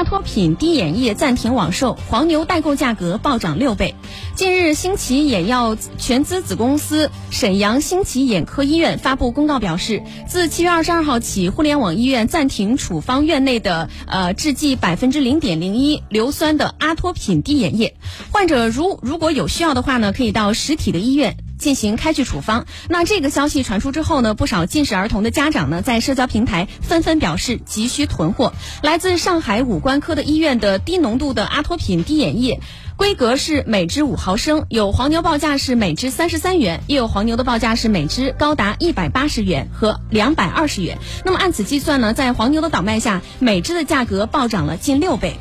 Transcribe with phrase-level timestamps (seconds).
[0.00, 3.94] 阿托品滴眼液暂停网售，黄牛代购价格暴涨六倍。
[4.34, 17.94] 近日，新奇眼药全资子公司沈阳新奇眼科医院发布公告表示，自七月二十二号起，互联网医院暂停处方院内的呃制剂百分之零点零一硫酸的阿托品滴眼液，
[18.32, 21.36] 患者如如果有需要的话呢，可以到实体的医院。
[21.60, 22.66] 进行开具处方。
[22.88, 28.52] 那这个消息传出之后呢，不少近视儿童的家长呢，在社交平台纷纷表示急需囤货。
[28.82, 32.58] 来自上海五官科的医院的低浓度的阿托品滴眼液，
[32.96, 40.98] 规格是每支五毫升，有黄牛报价是每支三十三元，也有黄牛的报价是每支高达一百八十元和两百二十元。
[41.24, 45.36] 那么按此计算呢，在黄牛的倒卖下，每支的价格暴涨了近六倍。